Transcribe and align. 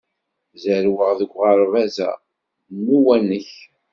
Zerrweɣ 0.61 1.11
deg 1.19 1.31
uɣerbaz-a 1.37 2.11
n 2.75 2.81
uwanak. 2.97 3.49